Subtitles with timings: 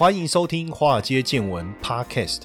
[0.00, 2.44] 欢迎收听《华尔街见闻》Podcast。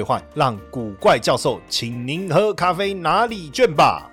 [0.03, 4.07] 换让古怪教授请您喝咖啡拿礼券吧。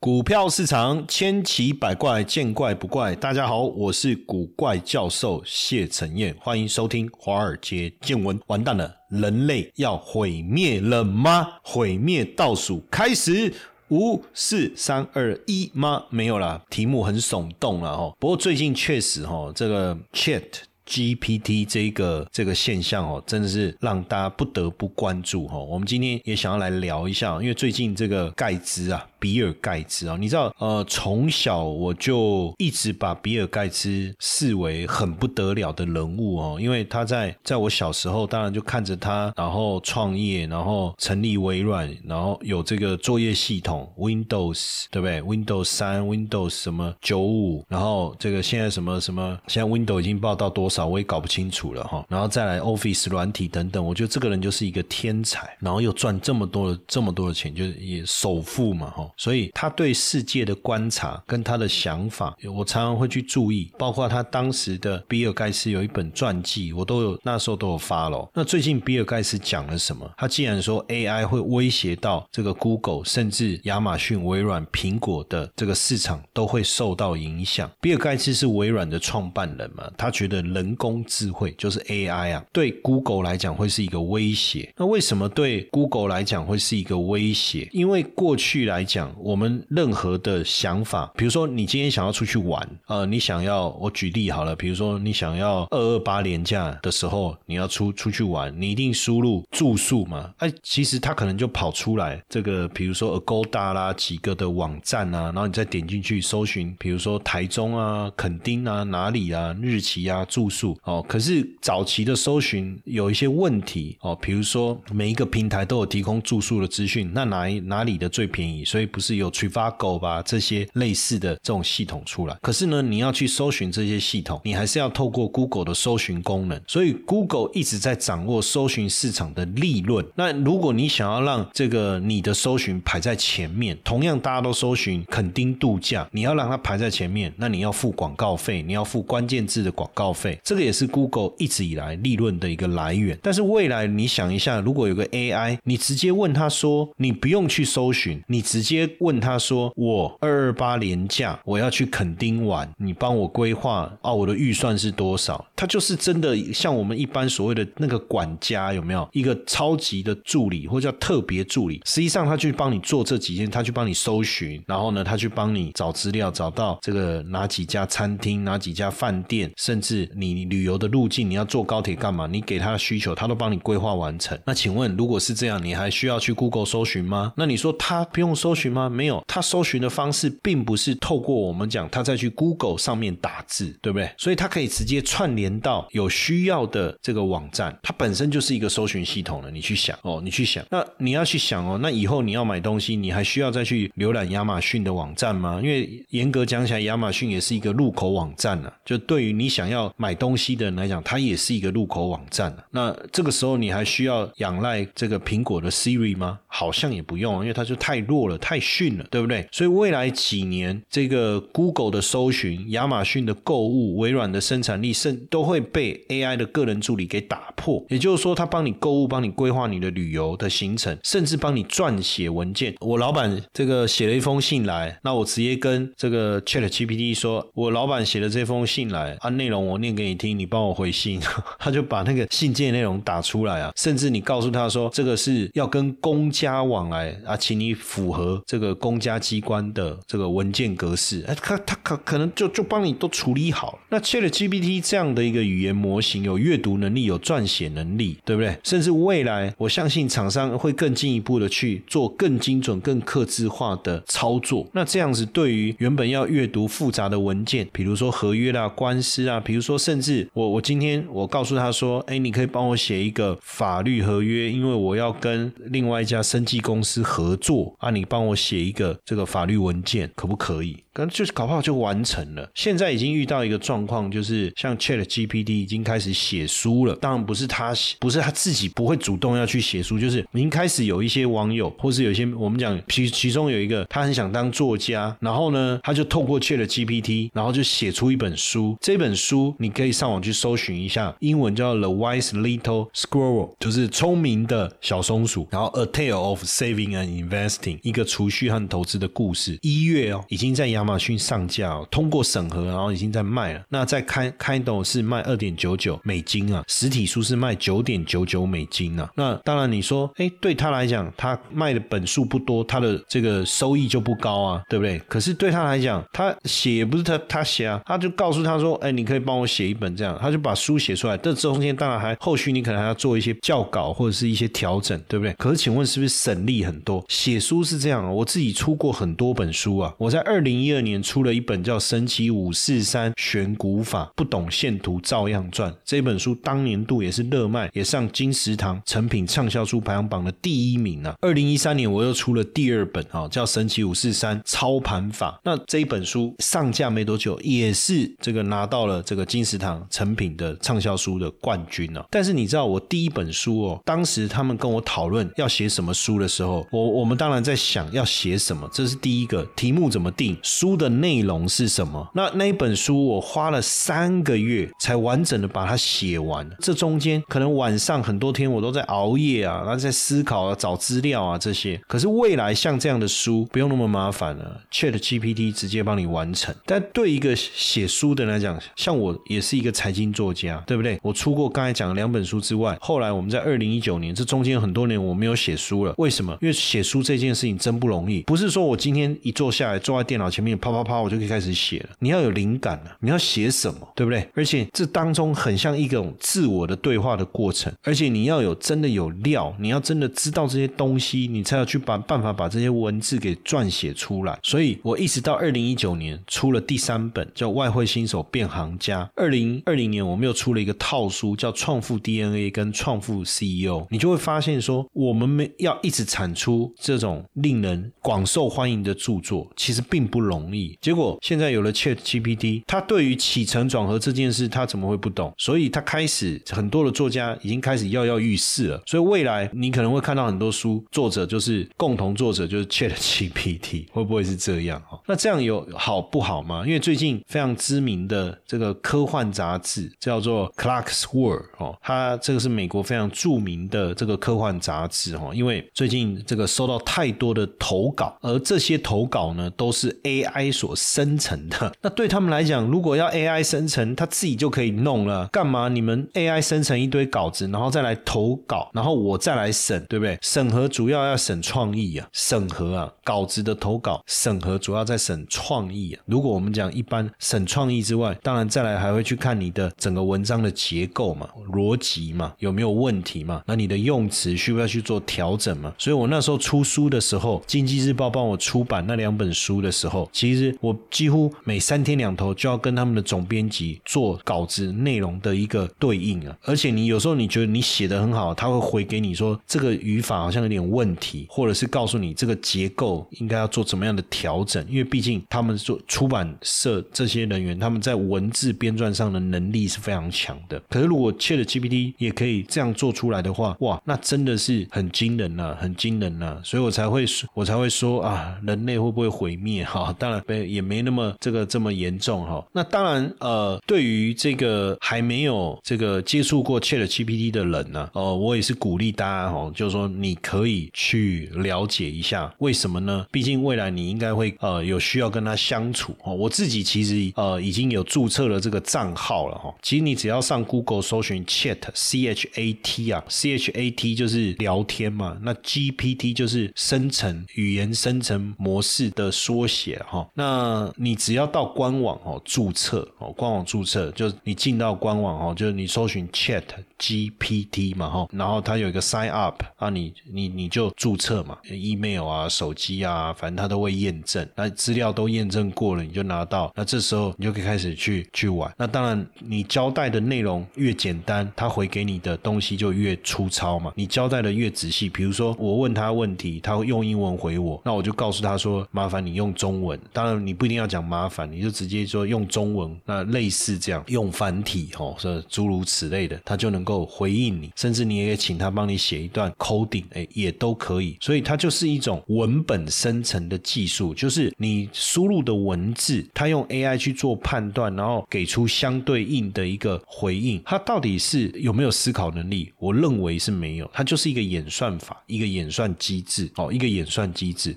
[0.00, 3.14] 股票市场千奇百怪，见怪不怪。
[3.16, 8.40] 大家好，我是古怪教授谢承彦，欢迎收听华尔街见闻。
[8.46, 11.48] 完蛋了，人类要毁灭了吗？
[11.62, 13.52] 毁灭倒数开始。
[13.90, 16.04] 五四三二一吗？
[16.10, 18.14] 没有啦，题目很耸动了哦。
[18.18, 20.67] 不过最近确实哈，这个 Chat。
[20.88, 25.58] GPT 这个这个现象哦，真的是让大家不得不关注哈。
[25.58, 29.06] 我们今天也想要来聊一下，因为最近这个盖茨啊。
[29.18, 52.04] 比尔盖茨啊，你知道，呃，从小我就一直把比尔盖茨视为很不得了的人物哦，因为他在在我小时候，当然就看着他，然后创业，然后成立微软，然后有这个作业系统 Windows，对不对？Windows 三、Windows 什么九五，然后这个现在什么什么，现在 Windows 已经报到多少，我也搞不清楚了哈。
[52.08, 59.07] 然后再来 Office 软体等等，我觉得这个人就是一个天才，然后又赚这么多的这么多的钱，就是也首富嘛哈。
[59.16, 68.28] 所以他对世界的观察跟他的想法，我常常会去注意，包括他当时的比尔盖茨有一本传记，我都有那时候都有发了。
[68.34, 70.10] 那最近比尔盖茨讲了什么？
[70.16, 77.70] 他既然说 AI 会威胁到这个 Google，甚至亚马逊、微软、苹果的这个市场都会受到影响。
[77.80, 79.90] 比尔盖茨是微软的创办人嘛？
[79.96, 84.72] 他觉得人工智慧就是 AI 啊，对 Google 来讲会是一个威胁。
[84.76, 87.68] 那为什么对 Google 来讲会是一个威胁？
[87.72, 88.97] 因为过去来讲。
[89.18, 100.32] 我们任何的想法，比如说你今天想要出去玩，呃，你想要我举例好了，比如说你想要二二八年假的时候，你要出出去玩，你一定输入住宿嘛？
[100.38, 111.04] 哎，其实它可能就跑出来这个，比如说 Agoda 啦几个的网站啊，然后你再点进去搜寻，比如说台中啊、垦丁啊、哪里啊、日期啊、住宿哦。
[111.08, 118.64] 可是早期的搜寻有一些问题哦，比如说每一个平台都有提供住宿的资讯，那哪哪里的最便宜？
[118.64, 119.18] 所以不是。
[119.18, 126.60] 有 Trivago 吧这些类似的这种系统出来，可是呢，你要去搜寻这些系统，你还是要透过 Google 的搜寻功能。
[126.66, 130.06] 所以 Google 一直在掌握搜寻市场的利润。
[130.14, 143.18] 那如果你想要让这个你的搜寻排在前面，同样大家都搜寻垦丁度假，你要让它排在前面，那你要付广告费，你要付关键字的广告费，这个也是 Google 一直以来利润的一个来源。
[143.20, 161.80] 但是未来你想一下，如果有个 AI，你直接问他说，你不用去搜寻，你直接问他说：“我二二八年假，我要去垦丁玩，你帮我规划啊，我的预算是多少？”他就是真的像我们一般所谓的那个管家，有没有一个超级的助理或叫特别助理？
[161.84, 172.26] 实际上他去帮你做这几件，他去帮你搜寻，然后呢，他去帮你找资料，找到这个哪几家餐厅、哪几家饭店，甚至你旅游的路径，你要坐高铁干嘛？
[172.26, 174.38] 你给他的需求，他都帮你规划完成。
[174.44, 177.32] 那请问，如果是这样，你还需要去 Google 搜寻吗？
[177.36, 178.88] 那你说他不用搜寻吗？
[178.88, 184.10] 没有，他搜寻的方式并不是透过我们讲他再去 Google 上面打字，对不对？
[184.18, 189.50] 所以他可以直接串联到有需要的这个网站，它本身就是一个搜寻系统了。
[189.50, 195.58] 你去想哦，你去想，那你要去想哦，那以后你要买东西，你还需要再去浏览亚马逊的网站吗？
[195.62, 198.70] 因为严格讲起来，亚马逊也是一个入口网站呢。
[198.84, 206.38] 就对于你想要买东西的人来讲，它也是一个入口网站那这个时候你还需要仰赖这个苹果的 Siri 吗？
[206.46, 208.57] 好像也不用，因为它就太弱了，太。
[208.60, 209.46] 逊了，对不对？
[209.52, 217.84] 所以未来几年，这个 Google 的搜寻、亚马逊的购物、微软的生产力，甚都会被 AI 的个人助理给打破。
[217.88, 222.74] 也就是说，他帮你购物，帮你规划你的旅游的行程，甚至帮你撰写文件。
[222.80, 231.20] 我老板这个写了一封信来，那我直接跟这个 Chat GPT 说，我老板写的这封信来，啊，内容我念给你听，你帮我回信。
[231.58, 238.42] 他就把那个信件内容打出来啊，甚至你告诉他说，这个是要跟公家往来啊，请你符合。
[238.48, 243.78] 这个公家机关的这个文件格式，哎，他他可可能就就帮你都处理好。
[243.90, 248.56] 那 Chat GPT 这样的一个语言模型，有阅读能力，有撰写能力，对不对？
[248.64, 254.66] 甚至未来，我相信厂商会更进一步的去做更精准、更克制化的操作。
[254.72, 270.84] 那这样子，对于原本要阅读复杂的文件，比如说合约啦、官司啊，比如说甚至我我今天我告诉他说，哎，你可以帮我写一个法律合约，因为我要跟另外一家生技公司合作啊，你帮我我写一个这个法律文件，可不可以？
[270.98, 272.50] 可能就是搞不好就完成了。
[272.56, 276.96] 现在已经遇到一个状况，就是像 Chat GPT 已经开始写书了。
[276.96, 288.76] 当然不是他写，不是他自己不会主动要去写书，就是已经开始有一些网友，或是有一些我们讲其其中有一个他很想当作家，然后呢他就透过 Chat GPT，然后就写出一本书。
[288.80, 295.46] 这本书你可以上网去搜寻一下，英文叫 The Wise Little Squirrel，就是聪明的小松鼠。
[295.52, 299.56] 然后 A Tale of Saving and Investing，一个储蓄和投资的故事。
[299.62, 303.62] 一月哦，已经在亚亚马逊上架，通过审核，然后已经在卖了。
[303.68, 309.10] 那在开开斗是卖二点九九美金啊，实体书是卖九点九九美金啊。
[309.14, 314.98] 那当然你说，哎，对他来讲，他卖的本数不多，他的这个收益就不高啊，对不对？
[315.00, 321.18] 可是对他来讲，他写也不是他他写啊，他就告诉他说，哎，你可以帮我写一本这样，他就把书写出来。
[321.18, 325.34] 这中间当然还后续你可能还要做一些校稿或者是一些调整，对不对？
[325.34, 327.04] 可是请问是不是省力很多？
[327.08, 330.78] 写书是这样啊，我自己出过很多本书啊，我在二零一二。
[330.88, 335.74] 年出了一本叫《神奇五四三选股法》，不懂线图照样赚。
[335.84, 341.14] 这本书当年度也是热卖，也上金石堂成品畅销书排行榜的第一名啊。
[341.20, 345.32] 二零一三年我又出了第二本啊，叫《神奇五四三操盘法》。
[345.44, 352.04] 那这一本书上架没多久，也是这个拿到了这个金石堂成品的畅销书的冠军啊。
[352.10, 360.78] 但是你知道我第一本书哦，当时他们跟我讨论要写什么书的时候，我我们当然在想要写什么，这是第一个题目怎么定书。
[360.78, 362.08] 的内容是什么？
[362.14, 366.48] 那那一本书我花了三个月才完整的把它写完。
[366.60, 371.80] 这中间可能晚上很多天我都在熬夜啊，然后在思考啊、找资料啊这些。
[371.88, 376.54] 可是未来像这样的书不用那么麻烦了，Chat GPT 直接帮你完成。
[376.64, 380.96] 但对一个写书的来讲，像我也是一个财经作家，对不对？
[381.02, 385.94] 我出过刚才讲的两本书之外，后来我们在二零一九年这中间很多年我没有写书了。
[385.98, 386.38] 为什么？
[386.40, 390.47] 因为写书这件事情真不容易，不是说我今天一坐下来坐在电脑前面。
[390.56, 391.90] 啪啪啪，我就可以开始写了。
[391.98, 394.28] 你要有灵感了，你要写什么，对不对？
[394.34, 404.38] 而且这当中很像一种自我的对话的过程，而且你要有真的有料，你要真的知道这些东西，你才要去把办法把这些文字给撰写出来。
[404.42, 420.78] 所以我一直到二零一九年出了第三本叫《外汇新手变行家》，二零二零年我们又出了一个套书叫《创富 DNA》跟《创富 CEO》，你就会发现说，我们没要一直产出这种令人广受欢迎的著作，其实并不容同意。
[420.80, 425.32] 结果现在有了 Chat GPT，他对于起承转合这件事，他怎么会不懂？
[425.36, 428.82] 所以他开始很多的作家已经开始跃跃欲试了。
[428.86, 434.80] 所以未来你可能会看到很多书，作者就是共同作者就是 Chat GPT，会不会是这样？
[434.88, 436.64] 哈，那这样有好不好吗？
[436.66, 445.32] 因为最近非常知名的这个科幻杂志叫做 Clark's World 哦，它这个是美国非常著名的这个科幻杂志哦。
[445.34, 450.27] 因为最近这个收到太多的投稿，而这些投稿呢都是 AI。
[450.34, 455.68] AI 所生成的，那对他们来讲，如果要 AI 生成，他自己就可以弄了，干嘛？
[455.68, 460.18] 你们 AI 生成一堆稿子，然后再来投稿，然后我再来审，对不对？
[460.22, 466.00] 审核主要要审创意啊，审核啊，稿子的投稿审核主要在审创意啊。
[466.06, 473.42] 如果我们讲一般审创意之外，当然再来还会去看你的整个文章的结构嘛，逻辑嘛，有没有问题嘛？
[473.46, 475.72] 那你的用词需不需要去做调整嘛？
[475.78, 480.48] 所以我那时候出书的时候，经济日报帮我出版那两本书的时候，其实。
[480.60, 500.60] 我几乎每三天两头就要跟他们的总编辑做稿子内容的一个对应啊，而且你有时候你觉得你写的很好，他会回给你说这个语法好像有点问题，或者是告诉你这个结构应该要做怎么样的调整，因为毕竟他们做出版社这些人员，他们在文字编撰上的能力是非常强的。
[500.68, 509.64] 可是如果切了 GPT 也可以这样做出来的话，哇，那真的是很惊人呐，很惊人呐，所以我才会我才会说啊，人类会不会毁灭？
[509.64, 512.42] 哈，但当然没也没那么这个这么严重哈。
[512.52, 523.06] 那当然呃，对于这个还没有这个接触过 Chat GPT 的人呢，呃，我也是鼓励大家哈，就是说你可以去了解一下，为什么呢？
[523.10, 526.14] 毕竟未来你应该会呃有需要跟他相处哦。
[526.14, 529.54] 我自己其实呃已经有注册了这个账号了哈。
[529.62, 536.14] 其实你只要上 Google 搜寻 Chat C H A T 啊，C H A T 就是聊天嘛，那 G P T
[536.14, 539.97] 就是生成语言生成模式的缩写哈。
[540.14, 546.42] 那你只要到官网哦注册哦，官网注册就是你进到官网哦，就是你搜寻 Chat
[546.78, 558.52] G P T 嘛哈，然后它有一个 Sign Up 啊，你你你就注册嘛，email 啊、手机啊，反正它都会验证，那资料都验证过了，你就拿到，那这时候你就可以开始去去玩。
[558.56, 563.72] 那当然，你交代的内容越简单，他回给你的东西就越粗糙嘛。
[563.74, 569.78] 你交代的越仔细，比如说我问他问题，他会用英文回我，那我就告诉他说，麻烦你用中文。
[569.92, 580.96] 当然你不一定要讲麻烦，你就直接说用中文，那类似这样用繁体哦，是诸如此类的，他就能够回应你，甚至你也可以请他帮你写一段 coding，哎，也都可以。
[581.00, 590.40] 所以它就是一种文本生成的技术，就是你输入的文字，它用 AI 去做判断，然后给出相对应的一个回应。
[590.44, 592.52] 它到底是有没有思考能力？
[592.58, 597.56] 我认为是没有，它就是一个演算法，一个演算机制，哦，一个演算机制。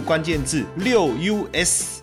[0.00, 1.97] 关键字六 US。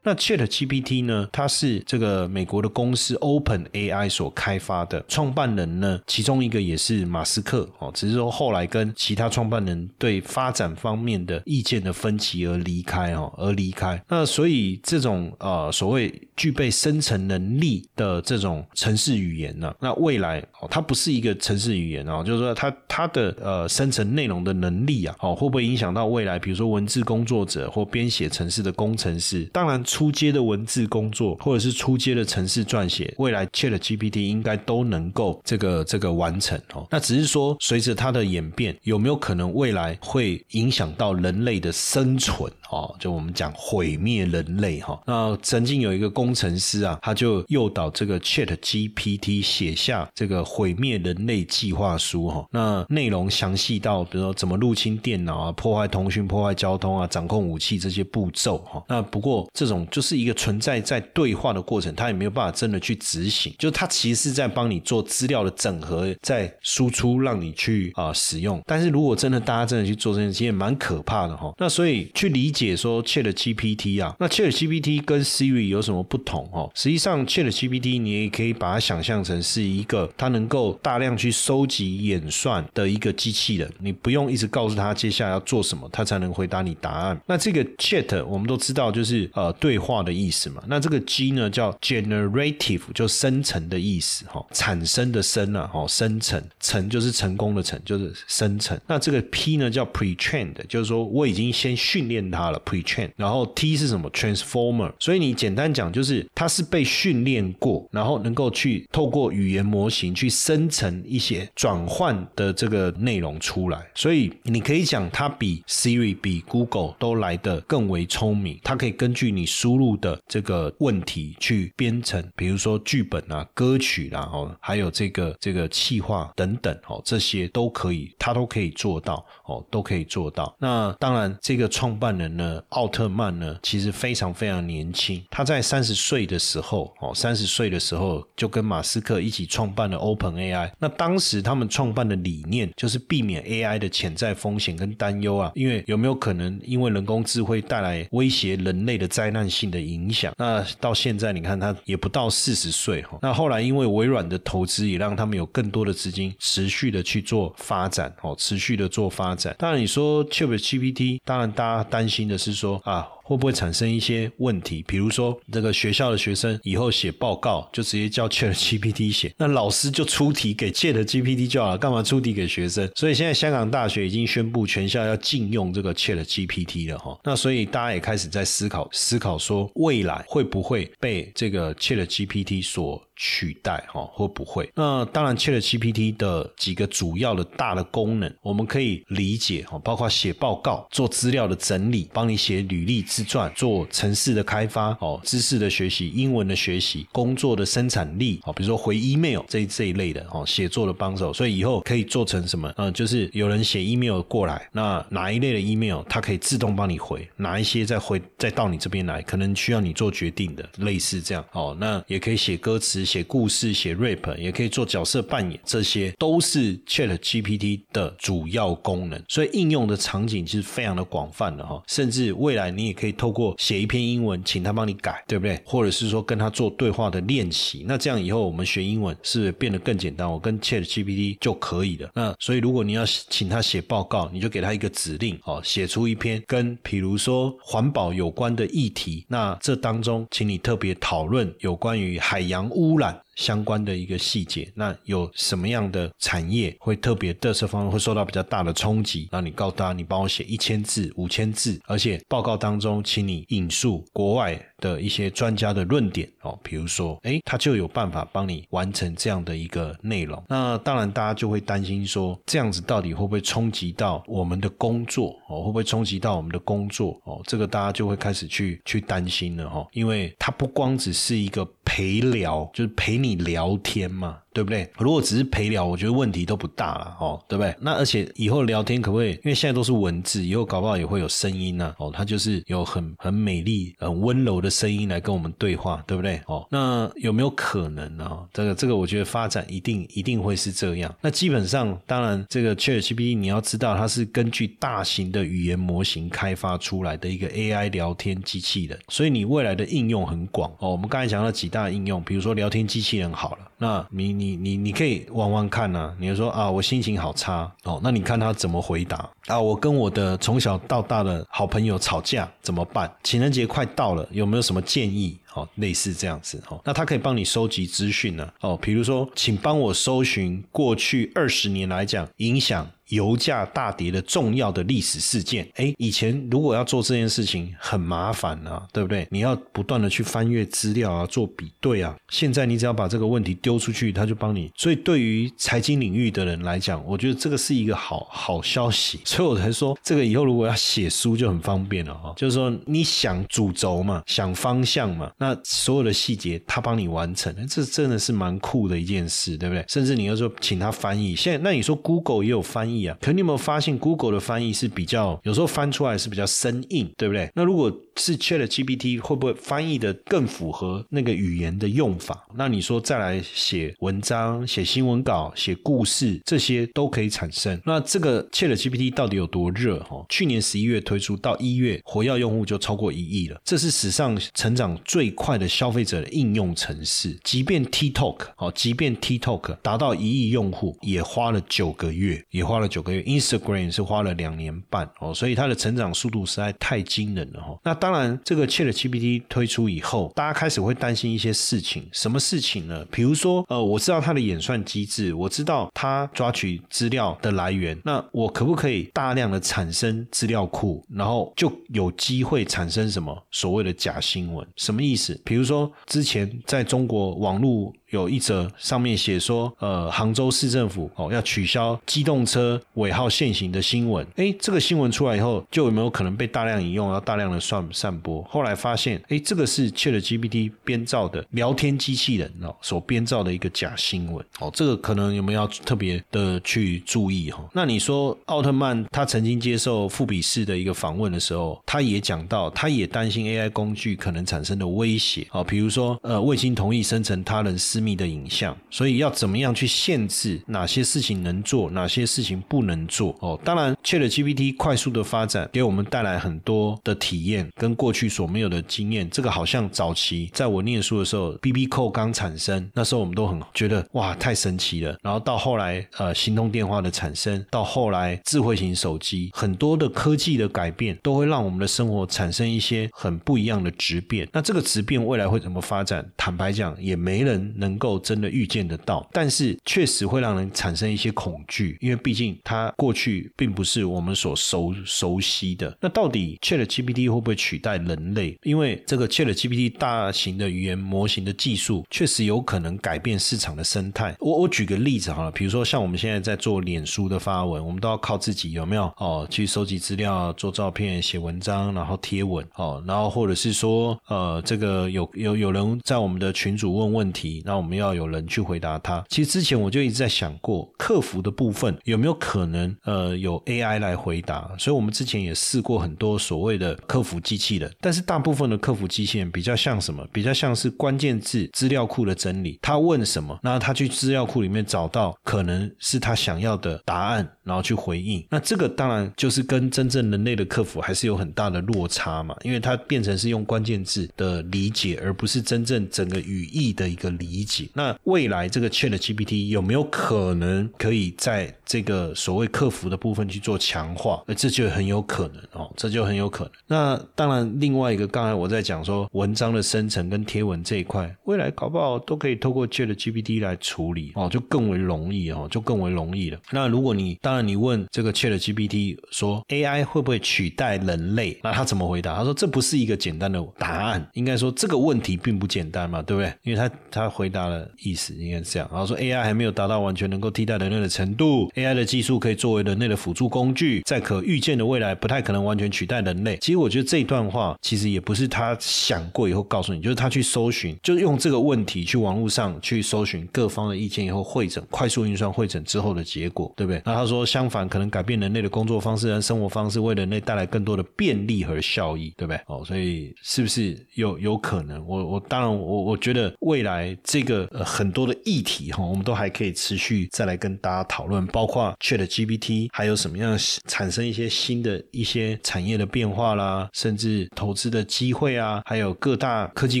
[0.04, 1.28] 那 Chat GPT 呢？
[1.30, 14.02] 它是这个美国的公司 Open AI 所开发的，创办人呢，其中一个也是马斯克哦，只是说后来跟其他创办人对发展方面的意见的分歧而离开哦，而离开。
[14.08, 26.40] 那所以这种呃所谓具备生成能力的这种城市语言呢，那未来哦，它不是一个城市语言哦，就是说它它的呃生成内容的能力啊，哦会不会影响到未来？
[26.40, 29.80] 比如说文字工作者或编写城市的工程师，当然。
[29.92, 36.86] 初阶的文字工作，或者是初阶的城市撰写，未来 Chat GPT 应该都能够这个这个完成哦。
[36.90, 42.50] 那只是说，随着它的演变，有没有可能未来会影响到人类的生存？
[42.70, 44.98] 哦，就我们讲毁灭人类哈。
[45.06, 52.46] 那曾经有一个工程师啊，他就诱导这个 Chat GPT 写下这个毁灭人类计划书哈。
[52.50, 58.82] 那内容详细到，比如说怎么入侵电脑啊，破坏通讯、破坏交通啊，掌控武器这些步骤哈。
[58.88, 63.54] 那不过这种就是一个存在在对话的过程，他也没有办法真的去执行。
[63.58, 68.60] 就他其实是在帮你做资料的整合，在输出让你去啊使用。
[68.66, 71.54] 但是如果真的大家真的去做这件事情，也蛮可怕的哈。
[71.58, 72.72] 那所以去理解。
[72.82, 76.68] 说 Chat GPT 啊，那 Chat GPT 跟 Siri 有什么不同哦？
[76.74, 87.20] 实际上 Chat GPT 你也可以把它想象成是一个它能够大量去收集演算的一个机器人，你不用一直告诉他接下来要做什么，他才能回答你答案。
[87.26, 90.62] 那这个 Chat 我们都知道就是呃对对话的意思嘛。
[90.66, 98.78] 那这个 G 呢叫 Generative，就生成的意思哈，产生的生啊，哈，生成成就是成功的成，就是生成。
[98.86, 102.60] 那这个 P 呢叫 Pre-trained，就是说我已经先训练它了。
[102.66, 104.92] pre-trained 然后 T 是什么？Transformer。
[104.98, 113.82] 所以你简单讲就是，它是被训练过，然后能够去透过语言模型去生成一些转换的这个内容出来。
[113.94, 118.58] 所以你可以讲，它比 Siri、比 Google 都来得更为聪明。
[118.62, 130.52] 它可以根据你输入的这个问题去编程，比如说剧本啊、歌曲啦，哦，还有这个这个气化等等，哦，这些都可以，他都可以做到，哦，都可以做到。
[130.58, 132.60] 那当然，这个创办人呢？
[132.70, 135.22] 奥特曼呢，其实非常非常年轻。
[135.30, 140.72] 他在三十岁的时候，哦，三十岁的时候就跟马斯克一起创办了 Open AI。
[140.80, 150.34] 那当时他们创办的理念就是避免 AI 的潜在风险跟担忧啊，因为有没有可能因为人工智慧带来威胁人类的灾难性的影响？
[150.36, 153.16] 那到现在你看他也不到四十岁哈。
[153.22, 159.54] 那后来因为微软的投资，也让他们有更多的资金持续的去做发展，哦，持续的做发展。
[159.58, 162.42] 当然你说 ChatGPT，当然大家担心的。
[162.42, 164.84] 是说啊，会不会产生一些问题？
[164.86, 172.90] 比如说，这个学校的学生以后写报告就直接叫 Chat GPT 写，那老师就出题给 Chat GPT 就好了，干嘛出题给学生？
[172.94, 177.18] 所以现在香港大学已经宣布全校要禁用这个 Chat GPT 了哈。
[177.24, 184.08] 那所以大家也开始在思考思考说，未来会不会被这个 Chat GPT 所取代哈？
[184.12, 184.70] 会不会？
[184.74, 201.32] 那当然，Chat GPT 的几个主要的大的功能，我们可以理解哈，包括写报告、做资料的整理、帮你写履历自传、做城市的开发哦、知识的学习、英文的学习、工作的生产力哦，比如说回 email 这这一类的哦，写作的帮手。
[201.32, 202.72] 所以以后可以做成什么？
[202.76, 211.76] 嗯，就是有人写 email 过来，那哪一类的 email 它可以自动帮你回，哪一些再回再到你这边来，可能需要你做决定的，类似这样哦。
[211.78, 219.22] 那也可以写歌词、写故事、写 rap，也可以做角色扮演，这些都是 Chat GPT 的主要功能。
[219.28, 225.60] 所以应用的场景其实非常的广泛的哈，甚至未来你也可以透过写一篇英文，请他帮你改，对不对？
[225.64, 232.10] 或者是说跟他做对话的练习，那这样以后我们学英文是变得更简单，我跟 Chat GPT 就可以了。
[232.14, 249.28] 那所以如果你要请他写报告，你就给他一个指令，哦，写出一篇跟比如说环保有关的议题，那这当中请你特别讨论有关于海洋污污染相关的一个细节，那有什么样的产业会特别嘚瑟方面会受到比较大的冲击？
[249.32, 260.42] 那你告诉他，你帮我写一千字、五千字，而且报告当中，请你引述国外的一些专家的论点哦，比如说，哎，他就有办法帮你完成这样的一个内容。
[260.48, 265.62] 那当然，大家就会担心说，这样子到底会不会冲击到我们的工作哦？
[265.62, 267.40] 会不会冲击到我们的工作哦？
[267.46, 273.21] 这个大家就会开始去去担心了哈，因为它不光只是一个陪聊，就是陪。
[273.22, 274.41] 你聊天嘛？
[274.52, 274.90] 对不对？
[274.98, 277.74] 如果只是陪聊，我觉得问题都不大了哦，对不对？
[277.80, 279.30] 那而且以后聊天可不可以？
[279.30, 281.94] 因为现在都是文字，以后搞不好也会有声音呢。
[281.98, 286.40] 哦，它就是有很很美丽、很温柔的声音来跟我们对话，对不对？
[286.46, 288.30] 哦，那有没有可能呢？
[288.52, 291.14] 这个这个，我觉得发展一定一定会是这样。
[291.20, 300.90] 那基本上，当然这个 ChatGPT 你要知道，它是根据大型的语言模型开发出来的一个 AI 聊天机器人，所以你未来的应用很广哦。
[300.90, 304.41] 我们刚才讲了几大应用，比如说聊天机器人好了，那你。
[304.42, 309.60] 你你你可以玩玩看呐，你就说啊，我心情好差哦，那你看他怎么回答啊？
[309.60, 313.08] 我跟我的从小到大的好朋友吵架怎么办？
[313.22, 315.38] 情人节快到了，有没有什么建议？
[315.54, 322.88] 哦，类似这样子哦，那它可以帮你收集资讯呢哦，比如说，请帮我搜寻过去二十年来讲影响。
[323.08, 329.28] 油价大跌的重要的历史事件，哎，以前如果要做这件事情很麻烦啊，对不对？
[329.30, 332.16] 你要不断的去翻阅资料啊，做比对啊。
[332.30, 334.70] 现在你只要把这个问题丢出去，他就帮你。
[334.78, 339.20] 所以对于财经领域的人来讲，我觉得这个是一个好好消息。
[339.26, 342.32] 所以我才说，这个以后如果要写书就很方便了哈。
[342.34, 349.84] 就是说，你想主轴嘛，想方向嘛，那所有的细节他帮你完成，这真的是蛮酷的一件事，对不对？
[349.88, 353.18] 甚至你要说请他翻译，现在那你说 Google 也有翻译啊。
[353.20, 357.50] 可你有没有发现，Google 的翻译是比较有时候翻出来是比较生硬，对不对？
[357.56, 362.46] 那如果是 Chat GPT 会不会翻译的更符合那个语言的用法？
[362.54, 367.80] 那你说再来写文章、写新闻稿、写故事，这些都可以产生。
[367.84, 369.98] 那这个 Chat GPT 到底有多热？
[370.04, 377.38] 哈，去年十一月推出到一月，活跃用户就超过一亿了，这是史上成长最快的消费者的应用程式。
[377.42, 383.22] 即便 TikTok 哦，即便 TikTok 达到一亿用户，也花了九个月，也花了九个月。
[383.22, 387.78] Instagram 是花了两年半哦，所以它的成长速度实在太惊人了哈。
[387.82, 392.06] 那当然，这个 Chat GPT 推出以后，大家开始会担心一些事情。
[392.12, 393.04] 什么事情呢？
[393.10, 404.66] 比如说，呃，我知道它的演算机制，我知道它抓取资料的来源，那我可不可以大量的产生资料库，然后就有机会产生什么所谓的假新闻？
[404.76, 405.21] 什么意思？
[405.44, 407.92] 比如说，之前在中国网络。
[408.12, 414.24] 有一则上面写说，呃，杭州市政府哦要取消机动车尾号限行的新闻。
[414.36, 418.42] 哎，这个新闻出来以后，就有没有可能被大量引用，要大量的散散播？
[418.42, 424.44] 后来发现，哎，这个是 Chat GPT 编造的聊天机器人哦所编造的一个假新闻。
[424.60, 427.64] 哦，这个可能有没有要特别的去注意哈？
[427.72, 435.46] 那你说奥特曼他曾经接受富比士的一个访问的时候，他也讲到，他也担心 AI 工具可能产生的威胁。
[435.52, 443.34] 哦，比如说，呃，未经同意生成他人私密的影像，所以要怎么样去限制哪些事情能做，哪些事情不能做？
[443.40, 449.28] 哦，当然，Chat GPT 快速的发展给我们带来很多的体验，跟过去所没有的经验。
[449.30, 455.16] 这个好像早期在我念书的时候，B B 扣刚产生，那时候我们都很觉得哇，太神奇了。
[455.22, 464.48] 然后到后来，呃，行动电话的产生，到后来智慧型手机，很多的科技的改变，都会让我们的生活产生一些很不一样的质变。
[464.52, 466.24] 那这个质变未来会怎么发展？
[466.36, 469.26] 坦白讲，也没人能能够真的预见得到。
[469.32, 475.96] 但是确实会让人产生一些恐惧，因为毕竟它过去并不是我们所熟熟悉的。
[476.00, 478.58] 那到底 Chat GPT 会不会取代人类？
[478.62, 484.34] 因为这个 Chat GPT 大型的语言模型的技术，确实有可能改变市场的生态。
[484.40, 499.24] 我我举个例子好了，比如说像我们现在在做脸书的发文，我们都要靠自己有没有哦去收集资料、做照片、写文章，然后贴文哦，然后或者是说呃这个有有有人在我们的群组问问题，那我们要有人去回答他。
[499.28, 504.70] 其实之前我就一直在想过，客服的部分有没有可能呃有 AI 来回答？
[504.78, 510.24] 所以我们之前也试过很多所谓的客服机器人，但是大部分的客服机器人比较像什么？
[510.32, 512.78] 比较像是关键字资料库的整理。
[512.80, 518.46] 他问什么，那他去资料库里面找到可能是他想要的答案，然后去回应。
[518.48, 527.88] 那这个当然就是跟真正人类的客服还是有很大的落差嘛，因为它变成是用关键字的理解，而不是真正整个语义的一个理解。
[527.94, 534.42] 那未来这个 Chat GPT 有没有可能可以在这个所谓客服的部分去做强化？
[534.46, 536.72] 那这就很有可能哦，这就很有可能。
[536.86, 546.58] 那当然，另外一个刚才我在讲说文章的生成跟贴文这一块，未来搞不好都可以透过 Chat GPT 来处理哦，就更为容易哦，就更为容易了。
[546.70, 551.58] 那如果你当然你问这个 Chat GPT 说 AI 会不会取代人类？
[551.62, 552.36] 那他怎么回答？
[552.36, 556.52] 他说这不是一个简单的答案，应该说这个问题并不简单嘛，对不对？
[556.62, 566.56] 因为他他回大的意思应该是这样，然后说 AI 还没有达到完全能够替代人类的程度，AI 的技术可以作为人类的辅助工具，在可预见的未来不太可能完全取代人类。
[566.56, 577.02] 其实我觉得这一段话其实也不是他想过以后告诉你，就是他去搜寻，就是用这个问题去网络上去搜寻各方的意见以后会诊，快速运算会诊之后的结果，对不对？
[577.04, 582.60] 那他说相反，可能改变人类的工作方式和生活方式，为人类带来更多的便利和效益，对不对？
[582.66, 585.04] 哦，所以是不是有有可能？
[585.06, 600.00] 我我当然我我觉得未来这个呃很多的议题哈，我们都还可以持续再来跟大家讨论，包括 Chat GPT 还有什么样产生一些新的一些产业的变化啦，甚至投资的机会啊，还有各大科技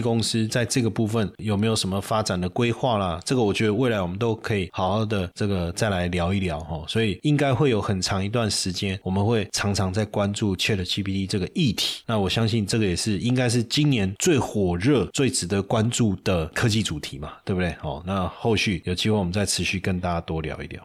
[0.00, 3.20] 公司在这个部分有没有什么发展的规划啦？
[3.24, 6.82] 这个我觉得未来我们都可以好好的这个再来聊一聊哈。
[6.86, 12.02] 所以应该会有很长一段时间，我们会常常在关注 Chat GPT 这个议题。
[12.06, 17.74] 那我相信这个也是应该是今年最火热、最值得关注的科技主题嘛，对不对？
[17.82, 20.82] 哦，那后续有机会我们再持续跟大家多聊一聊。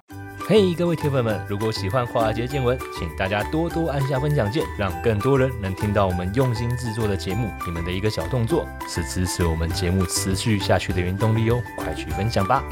[0.48, 7.50] 嘿，各位铁粉们，如果喜欢华尔街见闻，请大家多多按下分享键，让更多人能听到我们用心制作的节目。
[7.66, 12.64] 你们的一个小动作，是支持我们节目持续下去的原动力哦，快去分享吧！